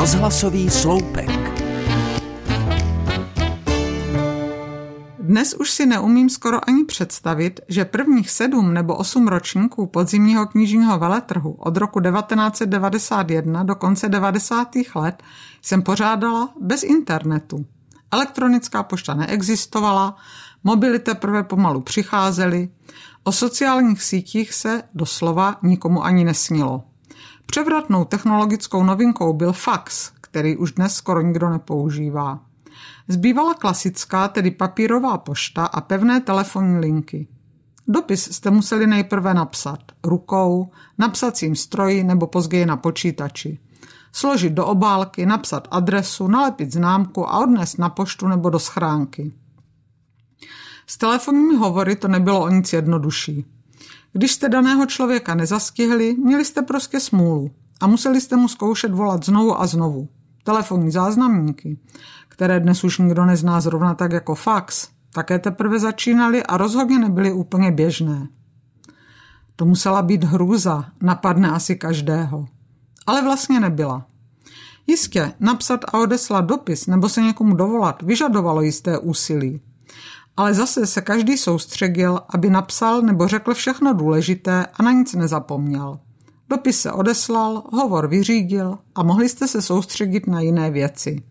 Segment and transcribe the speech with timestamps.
[0.00, 1.30] Rozhlasový sloupek.
[5.18, 10.98] Dnes už si neumím skoro ani představit, že prvních sedm nebo osm ročníků podzimního knižního
[10.98, 14.68] veletrhu od roku 1991 do konce 90.
[14.94, 15.22] let
[15.62, 17.66] jsem pořádala bez internetu.
[18.10, 20.16] Elektronická pošta neexistovala,
[20.64, 22.68] mobily teprve pomalu přicházely,
[23.24, 26.84] o sociálních sítích se doslova nikomu ani nesnilo.
[27.46, 32.40] Převratnou technologickou novinkou byl fax, který už dnes skoro nikdo nepoužívá.
[33.08, 37.28] Zbývala klasická, tedy papírová pošta a pevné telefonní linky.
[37.88, 43.58] Dopis jste museli nejprve napsat rukou, na psacím stroji nebo později na počítači.
[44.12, 49.32] Složit do obálky, napsat adresu, nalepit známku a odnést na poštu nebo do schránky.
[50.86, 53.44] S telefonními hovory to nebylo o nic jednodušší.
[54.12, 59.24] Když jste daného člověka nezastihli, měli jste prostě smůlu a museli jste mu zkoušet volat
[59.24, 60.08] znovu a znovu.
[60.44, 61.78] Telefonní záznamníky,
[62.28, 67.32] které dnes už nikdo nezná zrovna tak jako fax, také teprve začínaly a rozhodně nebyly
[67.32, 68.28] úplně běžné.
[69.56, 72.48] To musela být hrůza, napadne asi každého.
[73.06, 74.06] Ale vlastně nebyla.
[74.86, 79.60] Jistě, napsat a odeslat dopis nebo se někomu dovolat vyžadovalo jisté úsilí.
[80.40, 85.98] Ale zase se každý soustředil, aby napsal nebo řekl všechno důležité a na nic nezapomněl.
[86.50, 91.22] Dopis se odeslal, hovor vyřídil a mohli jste se soustředit na jiné věci.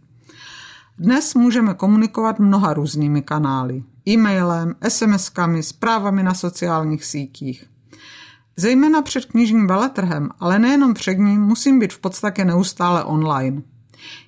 [0.97, 3.83] Dnes můžeme komunikovat mnoha různými kanály.
[4.07, 7.65] E-mailem, SMS-kami, zprávami na sociálních sítích.
[8.57, 13.61] Zejména před knižním veletrhem, ale nejenom před ním, musím být v podstatě neustále online.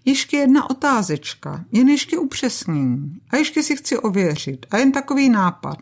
[0.05, 3.22] Ještě jedna otázečka, jen ještě upřesnění.
[3.30, 4.66] A ještě si chci ověřit.
[4.72, 5.78] A jen takový nápad.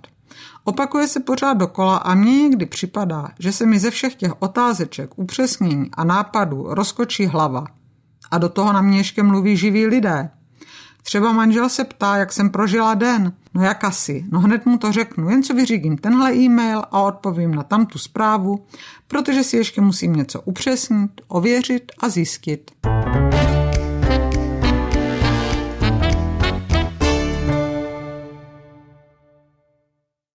[0.64, 5.10] Opakuje se pořád dokola a mně někdy připadá, že se mi ze všech těch otázeček,
[5.16, 7.66] upřesnění a nápadů rozkočí hlava.
[8.32, 10.30] A do toho na mě ještě mluví živí lidé.
[11.04, 13.34] Třeba manžel se ptá, jak jsem prožila den.
[13.54, 14.26] No jak asi?
[14.32, 18.66] No hned mu to řeknu, jen co vyřídím tenhle e-mail a odpovím na tamtu zprávu,
[19.08, 22.72] protože si ještě musím něco upřesnit, ověřit a zjistit.